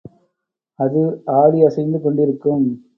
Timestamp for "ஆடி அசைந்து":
1.33-2.01